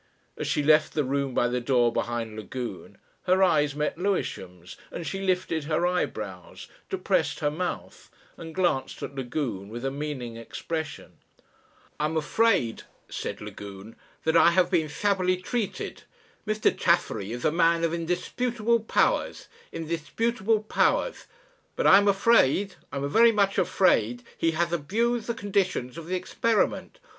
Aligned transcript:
As 0.35 0.47
she 0.47 0.63
left 0.63 0.95
the 0.95 1.03
room 1.03 1.35
by 1.35 1.47
the 1.47 1.61
door 1.61 1.93
behind 1.93 2.35
Lagune 2.35 2.97
her 3.25 3.43
eyes 3.43 3.75
met 3.75 3.99
Lewisham's, 3.99 4.75
and 4.89 5.05
she 5.05 5.21
lifted 5.21 5.65
her 5.65 5.85
eyebrows, 5.85 6.67
depressed 6.89 7.39
her 7.41 7.51
mouth, 7.51 8.09
and 8.35 8.55
glanced 8.55 9.03
at 9.03 9.13
Lagune 9.13 9.69
with 9.69 9.85
a 9.85 9.91
meaning 9.91 10.37
expression. 10.37 11.19
"I'm 11.99 12.17
afraid," 12.17 12.81
said 13.09 13.41
Lagune, 13.41 13.95
"that 14.23 14.35
I 14.35 14.49
have 14.49 14.71
been 14.71 14.87
shabbily 14.87 15.37
treated. 15.37 16.01
Mr. 16.47 16.75
Chaffery 16.75 17.31
is 17.31 17.45
a 17.45 17.51
man 17.51 17.83
of 17.83 17.93
indisputable 17.93 18.79
powers 18.79 19.49
indisputable 19.71 20.63
powers; 20.63 21.27
but 21.75 21.85
I 21.85 21.99
am 21.99 22.07
afraid 22.07 22.73
I 22.91 22.95
am 22.97 23.07
very 23.07 23.31
much 23.31 23.59
afraid 23.59 24.23
he 24.35 24.53
has 24.57 24.73
abused 24.73 25.27
the 25.27 25.35
conditions 25.35 25.95
of 25.95 26.07
the 26.07 26.15
experiment. 26.15 26.97